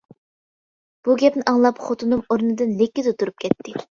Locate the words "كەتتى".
3.45-3.77